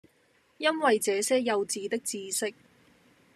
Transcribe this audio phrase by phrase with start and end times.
[0.57, 2.55] 因爲這些幼稚的知識，